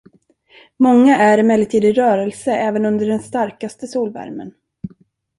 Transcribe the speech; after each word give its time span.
Många 0.77 1.17
är 1.17 1.37
emellertid 1.37 1.83
i 1.83 1.91
rörelse 1.93 2.51
även 2.51 2.85
under 2.85 3.05
den 3.07 3.19
starkaste 3.19 3.87
solvärmen. 3.87 4.53